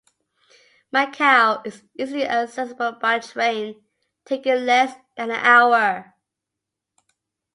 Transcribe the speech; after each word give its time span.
Macau 0.91 1.61
is 1.63 1.83
easily 1.95 2.27
accessible 2.27 2.93
by 2.93 3.19
train, 3.19 3.83
taking 4.25 4.65
less 4.65 4.95
than 5.15 5.29
an 5.29 5.37
hour. 5.37 6.15